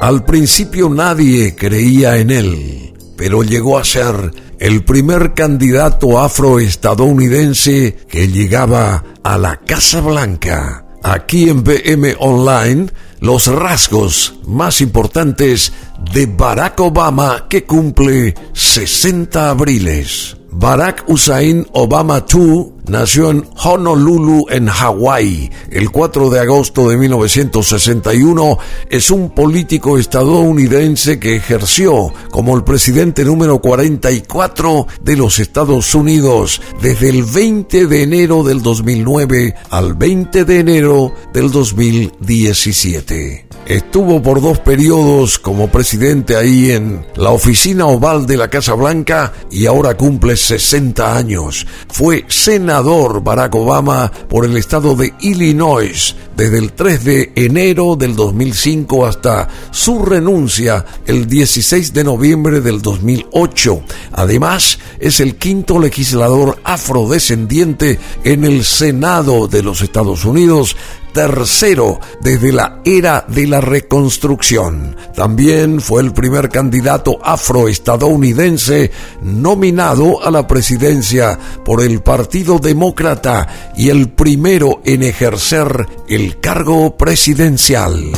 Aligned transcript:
Al 0.00 0.24
principio 0.24 0.88
nadie 0.88 1.54
creía 1.54 2.16
en 2.16 2.30
él, 2.30 2.94
pero 3.18 3.42
llegó 3.42 3.76
a 3.76 3.84
ser 3.84 4.32
el 4.58 4.82
primer 4.82 5.34
candidato 5.34 6.18
afroestadounidense 6.18 7.98
que 8.08 8.28
llegaba 8.28 9.04
a 9.22 9.36
la 9.36 9.56
Casa 9.58 10.00
Blanca. 10.00 10.86
Aquí 11.02 11.50
en 11.50 11.62
BM 11.62 12.16
Online, 12.18 12.86
los 13.20 13.46
rasgos 13.46 14.40
más 14.46 14.80
importantes 14.80 15.70
de 16.14 16.24
Barack 16.24 16.80
Obama 16.80 17.46
que 17.50 17.64
cumple 17.64 18.34
60 18.54 19.50
abriles. 19.50 20.39
Barack 20.52 21.04
Hussein 21.06 21.66
Obama 21.72 22.24
II 22.32 22.72
nació 22.88 23.30
en 23.30 23.44
Honolulu, 23.62 24.46
en 24.50 24.66
Hawái, 24.66 25.50
el 25.70 25.90
4 25.90 26.30
de 26.30 26.40
agosto 26.40 26.88
de 26.88 26.96
1961. 26.96 28.58
Es 28.88 29.10
un 29.10 29.30
político 29.30 29.96
estadounidense 29.96 31.20
que 31.20 31.36
ejerció 31.36 32.12
como 32.30 32.56
el 32.56 32.64
presidente 32.64 33.24
número 33.24 33.60
44 33.60 34.86
de 35.02 35.16
los 35.16 35.38
Estados 35.38 35.94
Unidos 35.94 36.60
desde 36.82 37.10
el 37.10 37.24
20 37.24 37.86
de 37.86 38.02
enero 38.02 38.42
del 38.42 38.62
2009 38.62 39.54
al 39.70 39.94
20 39.94 40.44
de 40.44 40.58
enero 40.58 41.14
del 41.32 41.50
2017. 41.50 43.49
Estuvo 43.70 44.20
por 44.20 44.42
dos 44.42 44.58
periodos 44.58 45.38
como 45.38 45.68
presidente 45.68 46.34
ahí 46.34 46.72
en 46.72 47.06
la 47.14 47.30
oficina 47.30 47.86
oval 47.86 48.26
de 48.26 48.36
la 48.36 48.50
Casa 48.50 48.74
Blanca 48.74 49.32
y 49.48 49.66
ahora 49.66 49.96
cumple 49.96 50.36
60 50.36 51.16
años. 51.16 51.68
Fue 51.88 52.24
senador 52.26 53.22
Barack 53.22 53.54
Obama 53.54 54.10
por 54.28 54.44
el 54.44 54.56
estado 54.56 54.96
de 54.96 55.14
Illinois 55.20 56.16
desde 56.40 56.56
el 56.56 56.72
3 56.72 57.04
de 57.04 57.32
enero 57.34 57.96
del 57.96 58.16
2005 58.16 59.04
hasta 59.04 59.46
su 59.72 60.02
renuncia 60.02 60.86
el 61.04 61.26
16 61.26 61.92
de 61.92 62.02
noviembre 62.02 62.62
del 62.62 62.80
2008. 62.80 63.82
Además, 64.12 64.78
es 64.98 65.20
el 65.20 65.36
quinto 65.36 65.78
legislador 65.78 66.58
afrodescendiente 66.64 67.98
en 68.24 68.44
el 68.44 68.64
Senado 68.64 69.48
de 69.48 69.62
los 69.62 69.82
Estados 69.82 70.24
Unidos 70.24 70.76
tercero 71.12 71.98
desde 72.20 72.52
la 72.52 72.80
era 72.84 73.24
de 73.28 73.46
la 73.46 73.60
reconstrucción. 73.60 74.96
También 75.14 75.80
fue 75.80 76.02
el 76.02 76.12
primer 76.12 76.48
candidato 76.48 77.18
afroestadounidense 77.22 78.90
nominado 79.22 80.24
a 80.24 80.30
la 80.30 80.46
presidencia 80.46 81.38
por 81.64 81.82
el 81.82 82.00
Partido 82.02 82.58
Demócrata 82.58 83.72
y 83.76 83.88
el 83.88 84.10
primero 84.10 84.80
en 84.84 85.02
ejercer 85.02 85.86
el 86.08 86.29
cargo 86.38 86.96
presidencial. 86.96 88.12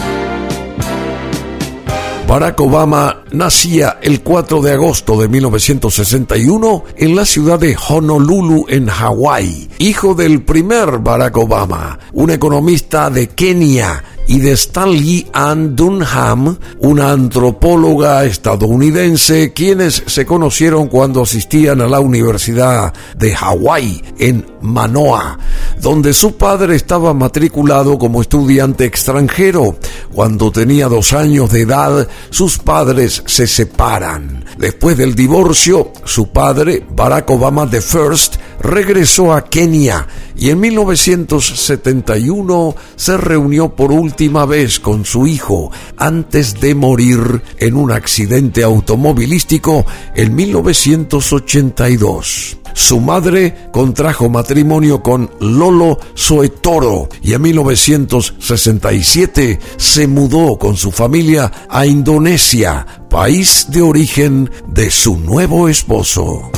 Barack 2.33 2.61
Obama 2.61 3.25
nacía 3.33 3.99
el 4.01 4.23
4 4.23 4.63
de 4.63 4.73
agosto 4.73 5.21
de 5.21 5.29
1961 5.29 6.85
en 6.97 7.15
la 7.15 7.27
ciudad 7.27 7.59
de 7.59 7.77
Honolulu, 7.77 8.65
en 8.69 8.87
Hawái, 8.87 9.69
hijo 9.79 10.15
del 10.15 10.43
primer 10.43 10.99
Barack 11.01 11.37
Obama, 11.37 11.99
un 12.15 12.31
economista 12.31 13.11
de 13.11 13.29
Kenia 13.29 14.03
y 14.27 14.39
de 14.39 14.53
Stanley 14.53 15.29
Ann 15.33 15.75
Dunham, 15.77 16.57
una 16.81 17.13
antropóloga 17.13 18.25
estadounidense, 18.25 19.53
quienes 19.53 20.03
se 20.07 20.25
conocieron 20.25 20.89
cuando 20.89 21.23
asistían 21.23 21.81
a 21.81 21.89
la 21.89 22.01
Universidad 22.01 22.93
de 23.17 23.35
Hawái 23.35 24.03
en 24.19 24.47
Manoa, 24.61 25.39
donde 25.81 26.13
su 26.15 26.37
padre 26.37 26.77
estaba 26.77 27.13
matriculado 27.15 27.99
como 27.99 28.21
estudiante 28.21 28.85
extranjero. 28.85 29.77
Cuando 30.13 30.51
tenía 30.53 30.89
dos 30.89 31.13
años 31.13 31.51
de 31.51 31.63
edad, 31.63 32.09
sus 32.31 32.59
padres 32.59 33.23
se 33.27 33.47
separan. 33.47 34.45
Después 34.59 34.97
del 34.97 35.15
divorcio, 35.15 35.93
su 36.05 36.29
padre, 36.29 36.87
Barack 36.95 37.31
Obama 37.31 37.69
I, 37.73 37.79
regresó 38.63 39.33
a 39.33 39.45
Kenia 39.45 40.07
y 40.37 40.51
en 40.51 40.61
1971 40.61 42.75
se 42.97 43.17
reunió 43.17 43.75
por 43.75 43.91
última 43.93 44.45
vez 44.47 44.81
con 44.81 45.05
su 45.05 45.27
hijo 45.27 45.71
antes 45.97 46.61
de 46.61 46.75
morir 46.75 47.43
en 47.59 47.77
un 47.77 47.93
accidente 47.93 48.63
automovilístico 48.63 49.85
en 50.15 50.35
1982. 50.35 52.59
Su 52.75 53.01
madre 53.01 53.69
contrajo 53.71 54.31
matrimonio 54.31 55.03
con 55.03 55.31
Lolo 55.41 55.99
Soetoro 56.15 57.11
y 57.23 57.35
en 57.35 57.43
1967 57.43 59.59
se 59.77 60.07
mudó 60.07 60.59
con 60.59 60.79
su 60.79 60.91
familia 60.91 61.53
a 61.69 61.85
Indonesia, 61.85 62.87
país 63.11 63.67
de 63.69 63.83
origen 63.83 64.51
de 64.67 64.91
su 64.91 65.19
nuevo 65.19 65.69
esposo. 65.69 66.51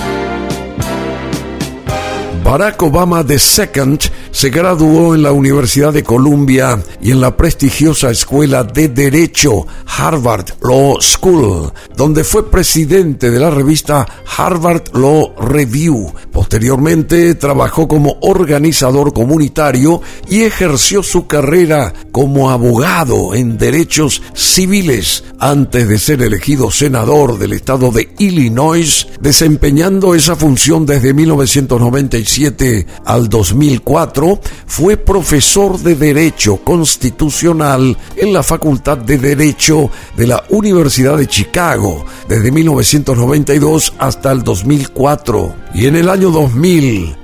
Barack 2.44 2.82
Obama 2.82 3.24
II 3.26 3.98
se 4.30 4.50
graduó 4.50 5.14
en 5.14 5.22
la 5.22 5.32
Universidad 5.32 5.94
de 5.94 6.04
Columbia 6.04 6.78
y 7.00 7.10
en 7.10 7.22
la 7.22 7.34
prestigiosa 7.34 8.10
Escuela 8.10 8.62
de 8.62 8.88
Derecho 8.88 9.66
Harvard 9.86 10.50
Law 10.60 11.00
School, 11.00 11.72
donde 11.96 12.22
fue 12.22 12.50
presidente 12.50 13.30
de 13.30 13.40
la 13.40 13.48
revista 13.48 14.06
Harvard 14.36 14.82
Law 14.92 15.34
Review. 15.40 16.12
Posteriormente 16.54 17.34
trabajó 17.34 17.88
como 17.88 18.16
organizador 18.20 19.12
comunitario 19.12 20.00
y 20.30 20.42
ejerció 20.42 21.02
su 21.02 21.26
carrera 21.26 21.92
como 22.12 22.48
abogado 22.48 23.34
en 23.34 23.58
derechos 23.58 24.22
civiles 24.34 25.24
antes 25.40 25.88
de 25.88 25.98
ser 25.98 26.22
elegido 26.22 26.70
senador 26.70 27.40
del 27.40 27.54
estado 27.54 27.90
de 27.90 28.08
Illinois, 28.18 29.08
desempeñando 29.20 30.14
esa 30.14 30.36
función 30.36 30.86
desde 30.86 31.12
1997 31.12 32.86
al 33.04 33.28
2004, 33.28 34.38
fue 34.64 34.96
profesor 34.96 35.76
de 35.80 35.96
Derecho 35.96 36.58
Constitucional 36.58 37.98
en 38.14 38.32
la 38.32 38.44
Facultad 38.44 38.98
de 38.98 39.18
Derecho 39.18 39.90
de 40.16 40.28
la 40.28 40.44
Universidad 40.50 41.16
de 41.16 41.26
Chicago 41.26 42.06
desde 42.28 42.52
1992 42.52 43.92
hasta 43.98 44.30
el 44.30 44.44
2004. 44.44 45.64
Y 45.74 45.86
en 45.86 45.96
el 45.96 46.08
año 46.08 46.30
2000 46.30 46.43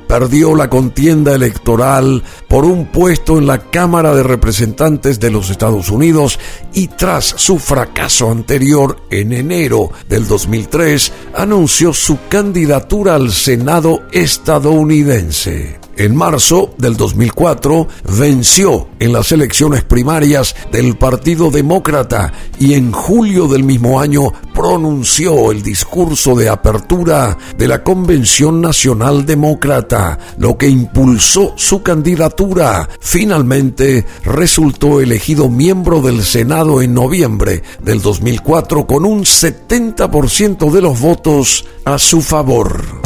perdió 0.07 0.55
la 0.55 0.69
contienda 0.69 1.35
electoral 1.35 2.23
por 2.49 2.65
un 2.65 2.87
puesto 2.87 3.39
en 3.39 3.47
la 3.47 3.59
Cámara 3.59 4.15
de 4.15 4.23
Representantes 4.23 5.21
de 5.21 5.31
los 5.31 5.51
Estados 5.51 5.89
Unidos 5.89 6.39
y 6.73 6.89
tras 6.89 7.25
su 7.25 7.59
fracaso 7.59 8.31
anterior 8.31 8.97
en 9.11 9.33
enero 9.33 9.91
del 10.09 10.27
2003 10.27 11.13
anunció 11.35 11.93
su 11.93 12.19
candidatura 12.29 13.15
al 13.15 13.31
Senado 13.31 14.03
estadounidense. 14.13 15.79
En 16.01 16.17
marzo 16.17 16.73
del 16.79 16.97
2004 16.97 17.87
venció 18.17 18.89
en 18.99 19.13
las 19.13 19.33
elecciones 19.33 19.85
primarias 19.85 20.57
del 20.73 20.97
Partido 20.97 21.51
Demócrata 21.51 22.33
y 22.59 22.73
en 22.73 22.91
julio 22.91 23.47
del 23.49 23.65
mismo 23.65 24.01
año 24.01 24.33
pronunció 24.55 25.53
el 25.53 25.63
discurso 25.63 26.35
de 26.35 26.49
apertura 26.49 27.37
de 27.55 27.69
la 27.69 27.85
Convención 27.85 28.63
Nacional 28.63 29.27
Demócrata, 29.27 30.19
lo 30.39 30.57
que 30.57 30.69
impulsó 30.69 31.53
su 31.57 31.83
candidatura. 31.83 32.89
Finalmente 33.01 34.07
resultó 34.25 35.03
elegido 35.03 35.51
miembro 35.51 36.01
del 36.01 36.25
Senado 36.25 36.81
en 36.81 36.95
noviembre 36.95 37.63
del 37.83 38.01
2004 38.01 38.87
con 38.87 39.05
un 39.05 39.25
70% 39.25 40.71
de 40.71 40.81
los 40.81 40.99
votos 40.99 41.67
a 41.85 41.99
su 41.99 42.23
favor 42.23 43.00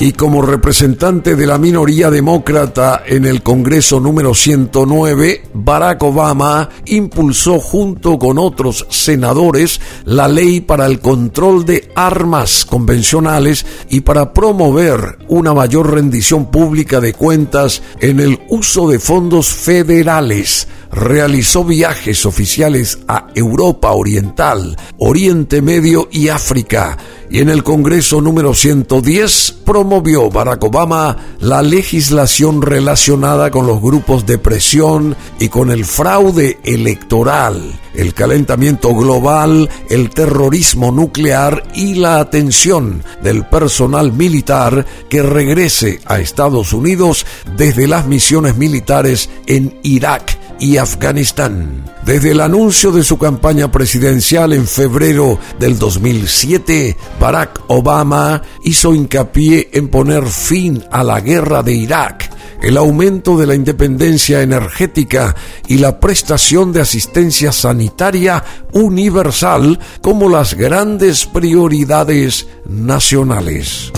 y 0.00 0.12
como 0.12 0.42
representante 0.42 1.36
de 1.36 1.46
la 1.46 1.56
minoría 1.56 2.10
demócrata 2.10 3.02
en 3.06 3.24
el 3.24 3.42
Congreso 3.42 4.00
número 4.00 4.34
109, 4.34 5.42
Barack 5.54 6.02
Obama 6.02 6.68
impulsó 6.86 7.60
junto 7.60 8.18
con 8.18 8.38
otros 8.38 8.86
senadores 8.90 9.80
la 10.04 10.26
ley 10.28 10.60
para 10.60 10.86
el 10.86 11.00
control 11.00 11.64
de 11.64 11.90
armas 11.94 12.64
convencionales 12.64 13.64
y 13.88 14.00
para 14.00 14.32
promover 14.32 15.18
una 15.28 15.54
mayor 15.54 15.92
rendición 15.92 16.50
pública 16.50 17.00
de 17.00 17.12
cuentas 17.12 17.82
en 18.00 18.20
el 18.20 18.40
uso 18.48 18.88
de 18.88 18.98
fondos 18.98 19.48
federales. 19.48 20.66
Realizó 20.94 21.64
viajes 21.64 22.24
oficiales 22.24 23.00
a 23.08 23.26
Europa 23.34 23.90
Oriental, 23.90 24.76
Oriente 24.96 25.60
Medio 25.60 26.08
y 26.12 26.28
África. 26.28 26.96
Y 27.28 27.40
en 27.40 27.48
el 27.48 27.64
Congreso 27.64 28.20
número 28.20 28.54
110 28.54 29.56
promovió 29.66 30.30
Barack 30.30 30.62
Obama 30.62 31.16
la 31.40 31.62
legislación 31.62 32.62
relacionada 32.62 33.50
con 33.50 33.66
los 33.66 33.82
grupos 33.82 34.24
de 34.24 34.38
presión 34.38 35.16
y 35.40 35.48
con 35.48 35.72
el 35.72 35.84
fraude 35.84 36.60
electoral, 36.62 37.80
el 37.94 38.14
calentamiento 38.14 38.94
global, 38.94 39.68
el 39.90 40.10
terrorismo 40.10 40.92
nuclear 40.92 41.64
y 41.74 41.94
la 41.94 42.20
atención 42.20 43.02
del 43.20 43.44
personal 43.46 44.12
militar 44.12 44.86
que 45.08 45.22
regrese 45.24 45.98
a 46.06 46.20
Estados 46.20 46.72
Unidos 46.72 47.26
desde 47.56 47.88
las 47.88 48.06
misiones 48.06 48.56
militares 48.56 49.28
en 49.46 49.76
Irak 49.82 50.43
y 50.58 50.76
Afganistán. 50.76 51.84
Desde 52.04 52.32
el 52.32 52.40
anuncio 52.40 52.92
de 52.92 53.02
su 53.02 53.18
campaña 53.18 53.70
presidencial 53.70 54.52
en 54.52 54.66
febrero 54.66 55.38
del 55.58 55.78
2007, 55.78 56.96
Barack 57.18 57.62
Obama 57.68 58.42
hizo 58.62 58.94
hincapié 58.94 59.70
en 59.72 59.88
poner 59.88 60.26
fin 60.26 60.82
a 60.90 61.02
la 61.02 61.20
guerra 61.20 61.62
de 61.62 61.72
Irak, 61.72 62.30
el 62.62 62.76
aumento 62.76 63.36
de 63.36 63.46
la 63.46 63.54
independencia 63.54 64.42
energética 64.42 65.34
y 65.66 65.78
la 65.78 65.98
prestación 65.98 66.72
de 66.72 66.82
asistencia 66.82 67.52
sanitaria 67.52 68.44
universal 68.72 69.78
como 70.02 70.28
las 70.28 70.54
grandes 70.54 71.26
prioridades 71.26 72.46
nacionales. 72.66 73.92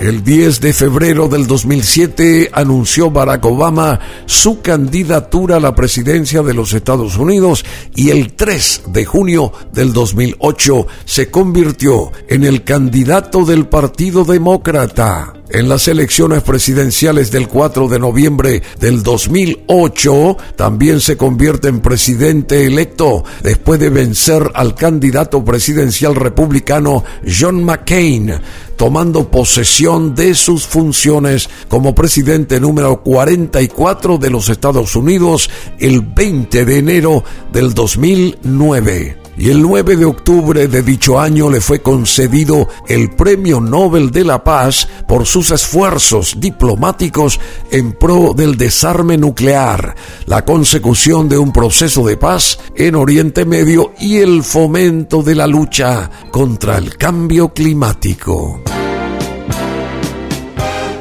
El 0.00 0.22
10 0.22 0.60
de 0.60 0.74
febrero 0.74 1.26
del 1.26 1.46
2007 1.46 2.50
anunció 2.52 3.10
Barack 3.10 3.44
Obama 3.46 3.98
su 4.26 4.60
candidatura 4.60 5.56
a 5.56 5.60
la 5.60 5.74
presidencia 5.74 6.42
de 6.42 6.52
los 6.52 6.74
Estados 6.74 7.16
Unidos 7.16 7.64
y 7.94 8.10
el 8.10 8.34
3 8.34 8.82
de 8.88 9.06
junio 9.06 9.52
del 9.72 9.94
2008 9.94 10.86
se 11.06 11.30
convirtió 11.30 12.12
en 12.28 12.44
el 12.44 12.62
candidato 12.62 13.46
del 13.46 13.68
Partido 13.68 14.24
Demócrata. 14.24 15.32
En 15.48 15.68
las 15.68 15.86
elecciones 15.86 16.42
presidenciales 16.42 17.30
del 17.30 17.46
4 17.46 17.86
de 17.86 18.00
noviembre 18.00 18.62
del 18.80 19.04
2008, 19.04 20.36
también 20.56 21.00
se 21.00 21.16
convierte 21.16 21.68
en 21.68 21.80
presidente 21.80 22.66
electo 22.66 23.22
después 23.44 23.78
de 23.78 23.90
vencer 23.90 24.50
al 24.54 24.74
candidato 24.74 25.44
presidencial 25.44 26.16
republicano 26.16 27.04
John 27.26 27.62
McCain, 27.62 28.40
tomando 28.76 29.30
posesión 29.30 30.16
de 30.16 30.34
sus 30.34 30.66
funciones 30.66 31.48
como 31.68 31.94
presidente 31.94 32.58
número 32.58 33.02
44 33.02 34.18
de 34.18 34.30
los 34.30 34.48
Estados 34.48 34.96
Unidos 34.96 35.48
el 35.78 36.00
20 36.00 36.64
de 36.64 36.78
enero 36.78 37.24
del 37.52 37.72
2009 37.72 39.25
y 39.36 39.50
el 39.50 39.62
9 39.62 39.96
de 39.96 40.04
octubre 40.04 40.68
de 40.68 40.82
dicho 40.82 41.20
año 41.20 41.50
le 41.50 41.60
fue 41.60 41.80
concedido 41.80 42.68
el 42.88 43.10
Premio 43.10 43.60
Nobel 43.60 44.10
de 44.10 44.24
la 44.24 44.42
Paz 44.42 44.88
por 45.06 45.26
sus 45.26 45.50
esfuerzos 45.50 46.36
diplomáticos 46.38 47.38
en 47.70 47.92
pro 47.92 48.32
del 48.34 48.56
desarme 48.56 49.16
nuclear, 49.16 49.94
la 50.26 50.44
consecución 50.44 51.28
de 51.28 51.38
un 51.38 51.52
proceso 51.52 52.06
de 52.06 52.16
paz 52.16 52.58
en 52.74 52.94
Oriente 52.94 53.44
Medio 53.44 53.92
y 53.98 54.18
el 54.18 54.42
fomento 54.42 55.22
de 55.22 55.34
la 55.34 55.46
lucha 55.46 56.10
contra 56.30 56.78
el 56.78 56.96
cambio 56.96 57.52
climático. 57.52 58.62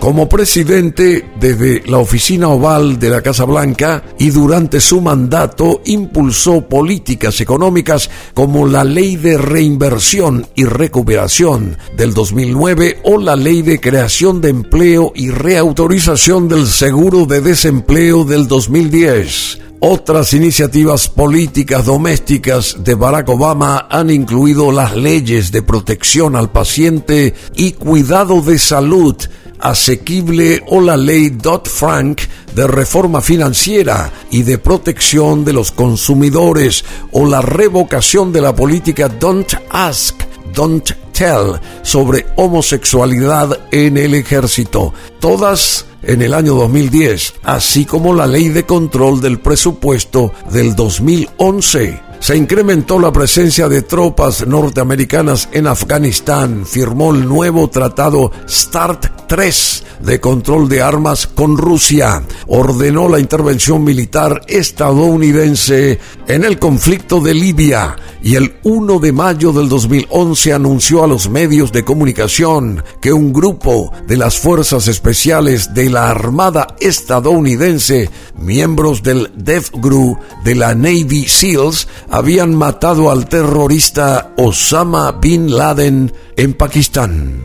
Como 0.05 0.29
presidente 0.29 1.31
desde 1.39 1.81
la 1.87 1.97
oficina 1.97 2.49
oval 2.49 2.99
de 2.99 3.09
la 3.09 3.23
Casa 3.23 3.43
Blanca 3.43 4.03
y 4.19 4.29
durante 4.29 4.79
su 4.79 5.01
mandato 5.01 5.81
impulsó 5.83 6.61
políticas 6.61 7.41
económicas 7.41 8.11
como 8.35 8.67
la 8.67 8.83
Ley 8.83 9.15
de 9.15 9.39
Reinversión 9.39 10.45
y 10.53 10.65
Recuperación 10.65 11.79
del 11.97 12.13
2009 12.13 12.99
o 13.05 13.17
la 13.17 13.35
Ley 13.35 13.63
de 13.63 13.81
Creación 13.81 14.41
de 14.41 14.49
Empleo 14.49 15.11
y 15.15 15.31
Reautorización 15.31 16.49
del 16.49 16.67
Seguro 16.67 17.25
de 17.25 17.41
Desempleo 17.41 18.25
del 18.25 18.47
2010. 18.47 19.61
Otras 19.79 20.33
iniciativas 20.33 21.09
políticas 21.09 21.83
domésticas 21.83 22.77
de 22.83 22.93
Barack 22.93 23.27
Obama 23.29 23.87
han 23.89 24.11
incluido 24.11 24.71
las 24.71 24.95
leyes 24.95 25.51
de 25.51 25.63
protección 25.63 26.35
al 26.35 26.51
paciente 26.51 27.33
y 27.55 27.71
cuidado 27.71 28.41
de 28.41 28.59
salud 28.59 29.15
asequible 29.59 30.63
o 30.67 30.81
la 30.81 30.97
ley 30.97 31.29
Dodd-Frank 31.29 32.21
de 32.53 32.67
reforma 32.67 33.21
financiera 33.21 34.11
y 34.31 34.43
de 34.43 34.57
protección 34.57 35.43
de 35.43 35.53
los 35.53 35.71
consumidores 35.71 36.85
o 37.11 37.25
la 37.25 37.41
revocación 37.41 38.31
de 38.31 38.41
la 38.41 38.55
política 38.55 39.09
Don't 39.09 39.53
Ask, 39.69 40.15
Don't 40.53 40.89
Tell 41.11 41.59
sobre 41.81 42.25
homosexualidad 42.35 43.59
en 43.71 43.97
el 43.97 44.13
ejército. 44.15 44.93
Todas 45.19 45.85
en 46.03 46.21
el 46.21 46.33
año 46.33 46.55
2010, 46.55 47.35
así 47.43 47.85
como 47.85 48.13
la 48.13 48.27
ley 48.27 48.49
de 48.49 48.63
control 48.65 49.21
del 49.21 49.39
presupuesto 49.39 50.33
del 50.51 50.75
2011 50.75 52.04
se 52.19 52.35
incrementó 52.35 52.99
la 52.99 53.11
presencia 53.11 53.67
de 53.67 53.81
tropas 53.81 54.45
norteamericanas 54.47 55.49
en 55.51 55.67
Afganistán, 55.67 56.65
firmó 56.65 57.13
el 57.13 57.27
nuevo 57.27 57.69
tratado 57.69 58.31
START 58.47 59.27
3 59.27 59.83
de 60.01 60.19
control 60.19 60.69
de 60.69 60.81
armas 60.81 61.27
con 61.27 61.57
Rusia, 61.57 62.23
ordenó 62.47 63.09
la 63.09 63.19
intervención 63.19 63.83
militar 63.83 64.41
estadounidense 64.47 65.99
en 66.27 66.43
el 66.43 66.59
conflicto 66.59 67.19
de 67.19 67.33
Libia 67.33 67.95
y 68.21 68.35
el 68.35 68.55
1 68.63 68.99
de 68.99 69.11
mayo 69.11 69.51
del 69.51 69.69
2011 69.69 70.53
anunció 70.53 71.03
a 71.03 71.07
los 71.07 71.29
medios 71.29 71.71
de 71.71 71.85
comunicación 71.85 72.83
que 72.99 73.13
un 73.13 73.31
grupo 73.31 73.93
de 74.07 74.17
las 74.17 74.39
fuerzas 74.39 74.87
especiales 74.87 75.73
de 75.75 75.89
la 75.89 76.09
Armada 76.09 76.67
estadounidense, 76.79 78.09
miembros 78.35 79.03
del 79.03 79.31
DEFGRU 79.35 80.17
de 80.43 80.55
la 80.55 80.73
Navy 80.73 81.27
SEALs, 81.27 81.87
habían 82.15 82.55
matado 82.55 83.11
al 83.11 83.27
terrorista 83.27 84.31
Osama 84.37 85.11
Bin 85.11 85.53
Laden 85.53 86.13
en 86.37 86.53
Pakistán. 86.53 87.43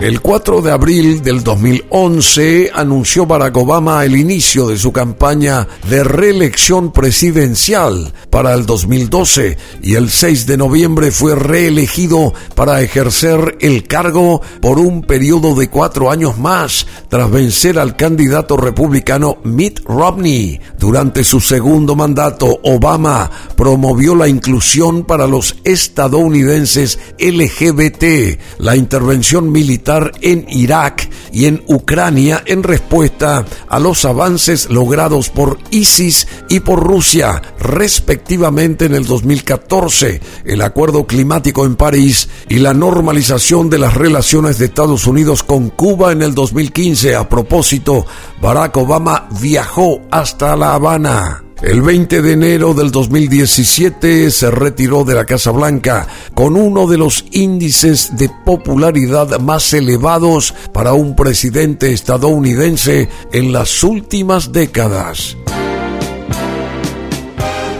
El 0.00 0.20
4 0.20 0.60
de 0.60 0.72
abril 0.72 1.22
del 1.22 1.42
2011 1.42 2.70
anunció 2.74 3.24
Barack 3.24 3.56
Obama 3.56 4.04
el 4.04 4.14
inicio 4.14 4.68
de 4.68 4.76
su 4.76 4.92
campaña 4.92 5.66
de 5.88 6.04
reelección 6.04 6.92
presidencial 6.92 8.12
para 8.28 8.52
el 8.52 8.66
2012 8.66 9.56
y 9.82 9.94
el 9.94 10.10
6 10.10 10.46
de 10.46 10.58
noviembre 10.58 11.10
fue 11.10 11.34
reelegido 11.34 12.34
para 12.54 12.82
ejercer 12.82 13.56
el 13.60 13.84
cargo 13.84 14.42
por 14.60 14.78
un 14.78 15.00
periodo 15.00 15.54
de 15.54 15.70
cuatro 15.70 16.10
años 16.10 16.36
más 16.36 16.86
tras 17.08 17.30
vencer 17.30 17.78
al 17.78 17.96
candidato 17.96 18.58
republicano 18.58 19.38
Mitt 19.44 19.80
Romney. 19.86 20.60
Durante 20.78 21.24
su 21.24 21.40
segundo 21.40 21.96
mandato, 21.96 22.60
Obama 22.64 23.30
promovió 23.56 24.14
la 24.14 24.28
inclusión 24.28 25.04
para 25.04 25.26
los 25.26 25.56
estadounidenses 25.64 26.98
LGBT, 27.18 28.38
la 28.58 28.76
intervención 28.76 29.50
militar 29.50 29.85
en 30.20 30.46
Irak 30.48 31.08
y 31.32 31.46
en 31.46 31.62
Ucrania 31.66 32.42
en 32.46 32.62
respuesta 32.62 33.44
a 33.68 33.78
los 33.78 34.04
avances 34.04 34.68
logrados 34.68 35.28
por 35.28 35.58
ISIS 35.70 36.26
y 36.48 36.60
por 36.60 36.82
Rusia, 36.82 37.40
respectivamente 37.60 38.86
en 38.86 38.94
el 38.94 39.06
2014, 39.06 40.20
el 40.44 40.62
acuerdo 40.62 41.06
climático 41.06 41.64
en 41.64 41.76
París 41.76 42.28
y 42.48 42.56
la 42.56 42.74
normalización 42.74 43.70
de 43.70 43.78
las 43.78 43.94
relaciones 43.94 44.58
de 44.58 44.66
Estados 44.66 45.06
Unidos 45.06 45.42
con 45.42 45.70
Cuba 45.70 46.12
en 46.12 46.22
el 46.22 46.34
2015. 46.34 47.14
A 47.14 47.28
propósito, 47.28 48.06
Barack 48.40 48.76
Obama 48.76 49.28
viajó 49.40 50.00
hasta 50.10 50.56
La 50.56 50.74
Habana. 50.74 51.45
El 51.62 51.80
20 51.80 52.20
de 52.20 52.32
enero 52.32 52.74
del 52.74 52.90
2017 52.90 54.30
se 54.30 54.50
retiró 54.50 55.04
de 55.04 55.14
la 55.14 55.24
Casa 55.24 55.50
Blanca 55.50 56.06
con 56.34 56.54
uno 56.54 56.86
de 56.86 56.98
los 56.98 57.24
índices 57.30 58.16
de 58.18 58.30
popularidad 58.44 59.40
más 59.40 59.72
elevados 59.72 60.54
para 60.74 60.92
un 60.92 61.16
presidente 61.16 61.92
estadounidense 61.92 63.08
en 63.32 63.52
las 63.52 63.82
últimas 63.82 64.52
décadas. 64.52 65.34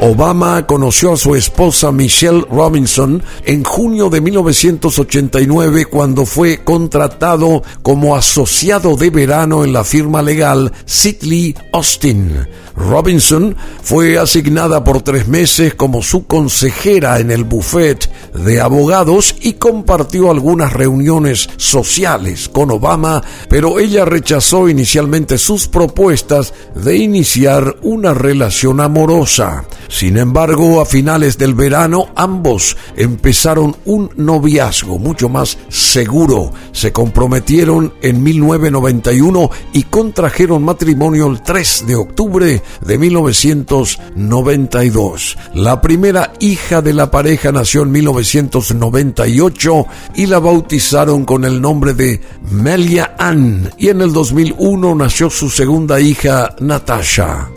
Obama 0.00 0.66
conoció 0.66 1.14
a 1.14 1.16
su 1.16 1.34
esposa 1.34 1.90
Michelle 1.90 2.44
Robinson 2.50 3.22
en 3.44 3.64
junio 3.64 4.08
de 4.08 4.20
1989 4.20 5.86
cuando 5.86 6.24
fue 6.24 6.62
contratado 6.62 7.62
como 7.82 8.14
asociado 8.14 8.96
de 8.96 9.10
verano 9.10 9.64
en 9.64 9.72
la 9.72 9.84
firma 9.84 10.22
legal 10.22 10.72
Sidley 10.84 11.54
Austin. 11.72 12.46
Robinson 12.76 13.56
fue 13.82 14.18
asignada 14.18 14.84
por 14.84 15.02
tres 15.02 15.28
meses 15.28 15.74
como 15.74 16.02
su 16.02 16.26
consejera 16.26 17.18
en 17.18 17.30
el 17.30 17.44
buffet 17.44 18.10
de 18.34 18.60
abogados 18.60 19.34
y 19.40 19.54
compartió 19.54 20.30
algunas 20.30 20.72
reuniones 20.72 21.48
sociales 21.56 22.48
con 22.48 22.70
Obama, 22.70 23.22
pero 23.48 23.78
ella 23.78 24.04
rechazó 24.04 24.68
inicialmente 24.68 25.38
sus 25.38 25.68
propuestas 25.68 26.52
de 26.74 26.96
iniciar 26.96 27.76
una 27.82 28.12
relación 28.12 28.80
amorosa. 28.80 29.64
Sin 29.88 30.18
embargo, 30.18 30.80
a 30.80 30.86
finales 30.86 31.38
del 31.38 31.54
verano 31.54 32.08
ambos 32.14 32.76
empezaron 32.96 33.76
un 33.84 34.10
noviazgo 34.16 34.98
mucho 34.98 35.28
más 35.28 35.56
seguro. 35.68 36.52
Se 36.72 36.92
comprometieron 36.92 37.94
en 38.02 38.22
1991 38.22 39.50
y 39.72 39.84
contrajeron 39.84 40.64
matrimonio 40.64 41.28
el 41.28 41.42
3 41.42 41.84
de 41.86 41.94
octubre 41.94 42.62
de 42.80 42.98
1992. 42.98 45.38
La 45.54 45.80
primera 45.80 46.32
hija 46.40 46.82
de 46.82 46.92
la 46.92 47.08
pareja 47.10 47.52
nació 47.52 47.82
en 47.82 47.92
1998 47.92 49.86
y 50.14 50.26
la 50.26 50.38
bautizaron 50.38 51.24
con 51.24 51.44
el 51.44 51.60
nombre 51.60 51.94
de 51.94 52.20
Melia 52.50 53.14
Ann 53.18 53.70
y 53.78 53.88
en 53.88 54.02
el 54.02 54.12
2001 54.12 54.94
nació 54.94 55.30
su 55.30 55.50
segunda 55.50 55.98
hija 56.00 56.54
Natasha. 56.60 57.50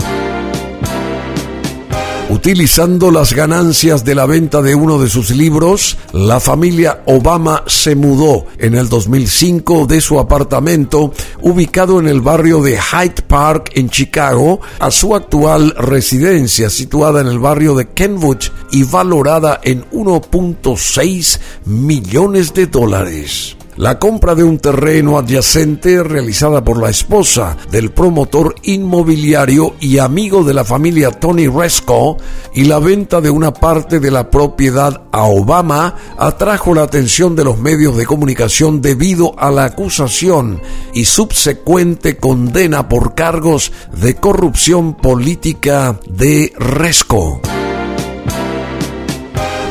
Utilizando 2.30 3.10
las 3.10 3.34
ganancias 3.34 4.06
de 4.06 4.14
la 4.14 4.28
venta 4.28 4.62
de 4.62 4.76
uno 4.76 5.00
de 5.00 5.10
sus 5.10 5.32
libros, 5.32 5.98
la 6.14 6.40
familia 6.40 7.02
Obama 7.08 7.64
se 7.66 7.96
mudó 7.96 8.46
en 8.60 8.76
el 8.76 8.88
2005 8.88 9.88
de 9.88 10.00
su 10.00 10.20
apartamento 10.20 11.12
ubicado 11.42 12.00
en 12.00 12.08
el 12.08 12.22
barrio 12.22 12.62
de 12.62 12.78
Hyde 12.78 13.24
Park 13.28 13.72
en 13.74 13.90
Chicago 13.90 14.62
a 14.78 14.92
su 14.92 15.16
actual 15.16 15.74
residencia 15.76 16.70
situada 16.70 17.22
en 17.22 17.28
el 17.28 17.40
barrio 17.40 17.74
de 17.74 17.88
Kenwood 17.88 18.44
y 18.72 18.84
valorada 18.84 19.60
en 19.64 19.90
1.6 19.90 21.40
millones 21.66 22.54
de 22.54 22.68
dólares 22.68 23.59
la 23.80 23.98
compra 23.98 24.36
de 24.36 24.44
un 24.44 24.60
terreno 24.60 25.18
adyacente 25.18 26.04
realizada 26.04 26.62
por 26.62 26.82
la 26.82 26.90
esposa 26.90 27.56
del 27.72 27.92
promotor 27.92 28.54
inmobiliario 28.64 29.76
y 29.80 30.00
amigo 30.00 30.44
de 30.44 30.54
la 30.54 30.66
familia 30.66 31.12
Tony 31.12 31.48
Resco 31.48 32.18
y 32.54 32.66
la 32.66 32.80
venta 32.80 33.22
de 33.22 33.30
una 33.30 33.54
parte 33.54 34.02
de 34.02 34.12
la 34.12 34.30
propiedad 34.30 35.04
a 35.14 35.24
Obama 35.24 35.96
atrajo 36.18 36.74
la 36.74 36.82
atención 36.82 37.38
de 37.38 37.46
los 37.46 37.58
medios 37.58 37.96
de 37.96 38.06
comunicación 38.06 38.82
debido 38.82 39.34
a 39.40 39.50
la 39.50 39.64
acusación 39.64 40.62
y 40.94 41.06
subsecuente 41.06 42.18
condena 42.18 42.90
por 42.90 43.16
cargos 43.16 43.72
de 43.94 44.16
corrupción 44.16 44.94
política 44.94 45.98
de 46.06 46.52
Resco. 46.60 47.40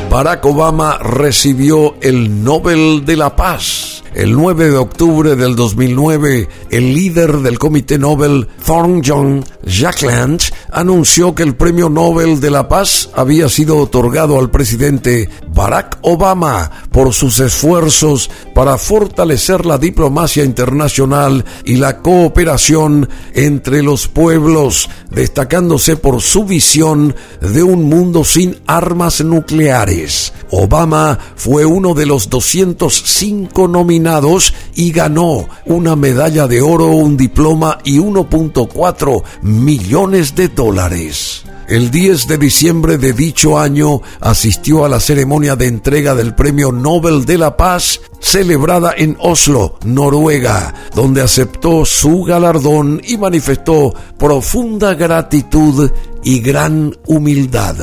Barack 0.09 0.43
Obama 0.47 0.97
recibió 0.97 1.93
el 2.01 2.43
Nobel 2.43 3.05
de 3.05 3.15
la 3.15 3.35
Paz 3.35 3.88
el 4.13 4.33
9 4.33 4.71
de 4.71 4.77
octubre 4.77 5.35
del 5.35 5.55
2009, 5.55 6.47
el 6.69 6.93
líder 6.93 7.37
del 7.37 7.59
Comité 7.59 7.97
Nobel, 7.97 8.47
Thornton 8.65 9.43
Jackland, 9.65 10.41
anunció 10.71 11.35
que 11.35 11.43
el 11.43 11.55
Premio 11.55 11.89
Nobel 11.89 12.39
de 12.39 12.49
la 12.49 12.67
Paz 12.67 13.09
había 13.13 13.49
sido 13.49 13.77
otorgado 13.77 14.39
al 14.39 14.49
presidente 14.49 15.29
Barack 15.53 15.99
Obama 16.01 16.71
por 16.91 17.13
sus 17.13 17.39
esfuerzos 17.39 18.29
para 18.59 18.77
fortalecer 18.77 19.65
la 19.65 19.77
diplomacia 19.77 20.43
internacional 20.43 21.45
y 21.63 21.77
la 21.77 21.99
cooperación 21.99 23.07
entre 23.33 23.81
los 23.81 24.09
pueblos, 24.09 24.89
destacándose 25.09 25.95
por 25.95 26.21
su 26.21 26.43
visión 26.43 27.15
de 27.39 27.63
un 27.63 27.85
mundo 27.85 28.25
sin 28.25 28.57
armas 28.67 29.23
nucleares. 29.23 30.33
Obama 30.51 31.17
fue 31.37 31.63
uno 31.63 31.93
de 31.93 32.05
los 32.05 32.29
205 32.29 33.69
nominados 33.69 34.53
y 34.75 34.91
ganó 34.91 35.47
una 35.65 35.95
medalla 35.95 36.45
de 36.45 36.61
oro, 36.61 36.87
un 36.87 37.15
diploma 37.15 37.77
y 37.85 37.99
1.4 37.99 39.23
millones 39.41 40.35
de 40.35 40.49
dólares. 40.49 41.45
El 41.69 41.91
10 41.91 42.27
de 42.27 42.39
diciembre 42.39 42.97
de 42.97 43.13
dicho 43.13 43.59
año 43.59 44.01
asistió 44.21 44.85
a 44.85 44.89
la 44.89 44.99
ceremonia 44.99 45.55
de 45.55 45.67
entrega 45.67 46.15
del 46.15 46.33
Premio 46.33 46.71
Nobel 46.71 47.25
de 47.25 47.37
la 47.37 47.57
Paz 47.57 48.01
celebrada 48.19 48.95
en 48.97 49.15
Oslo, 49.19 49.77
Noruega, 49.85 50.73
donde 50.95 51.21
aceptó 51.21 51.85
su 51.85 52.23
galardón 52.23 52.99
y 53.07 53.19
manifestó 53.19 53.93
profunda 54.17 54.95
gratitud 54.95 55.91
y 56.23 56.39
gran 56.39 56.97
humildad. 57.05 57.75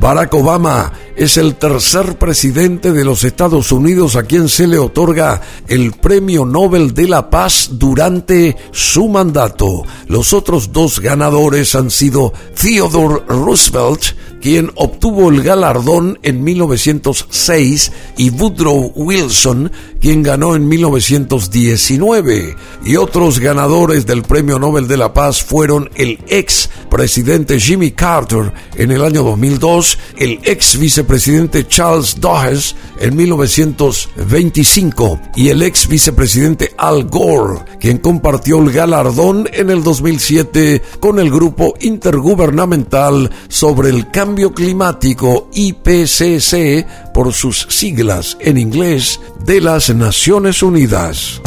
Barack 0.00 0.32
Obama 0.34 0.92
es 1.18 1.36
el 1.36 1.56
tercer 1.56 2.16
presidente 2.16 2.92
de 2.92 3.04
los 3.04 3.24
Estados 3.24 3.72
Unidos 3.72 4.14
a 4.14 4.22
quien 4.22 4.48
se 4.48 4.68
le 4.68 4.78
otorga 4.78 5.42
el 5.66 5.90
Premio 5.92 6.46
Nobel 6.46 6.94
de 6.94 7.08
la 7.08 7.28
Paz 7.28 7.70
durante 7.72 8.56
su 8.70 9.08
mandato. 9.08 9.82
Los 10.06 10.32
otros 10.32 10.72
dos 10.72 11.00
ganadores 11.00 11.74
han 11.74 11.90
sido 11.90 12.32
Theodore 12.54 13.24
Roosevelt, 13.26 14.14
quien 14.40 14.70
obtuvo 14.76 15.30
el 15.30 15.42
galardón 15.42 16.18
en 16.22 16.42
1906, 16.42 17.92
y 18.16 18.30
Woodrow 18.30 18.92
Wilson, 18.94 19.70
quien 20.00 20.22
ganó 20.22 20.54
en 20.54 20.68
1919. 20.68 22.56
Y 22.84 22.96
otros 22.96 23.40
ganadores 23.40 24.06
del 24.06 24.22
Premio 24.22 24.58
Nobel 24.58 24.88
de 24.88 24.96
la 24.96 25.12
Paz 25.12 25.42
fueron 25.42 25.90
el 25.94 26.18
ex 26.28 26.70
presidente 26.90 27.60
Jimmy 27.60 27.90
Carter 27.90 28.52
en 28.76 28.90
el 28.90 29.02
año 29.02 29.22
2002, 29.22 29.98
el 30.16 30.40
ex 30.44 30.78
vicepresidente 30.78 31.66
Charles 31.66 32.20
Dawes 32.20 32.76
en 33.00 33.16
1925 33.16 35.20
y 35.36 35.48
el 35.48 35.62
ex 35.62 35.88
vicepresidente 35.88 36.72
Al 36.76 37.04
Gore, 37.04 37.60
quien 37.80 37.98
compartió 37.98 38.60
el 38.60 38.72
galardón 38.72 39.48
en 39.52 39.70
el 39.70 39.82
2007 39.82 40.82
con 41.00 41.18
el 41.18 41.30
grupo 41.30 41.74
intergubernamental 41.80 43.30
sobre 43.48 43.90
el 43.90 44.10
cambio 44.10 44.27
climático 44.36 45.48
IPCC 45.52 47.12
por 47.12 47.32
sus 47.32 47.66
siglas 47.70 48.36
en 48.40 48.58
inglés 48.58 49.20
de 49.44 49.60
las 49.60 49.94
Naciones 49.94 50.62
Unidas. 50.62 51.40